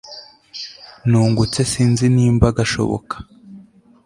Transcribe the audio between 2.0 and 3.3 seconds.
nimba gashoboka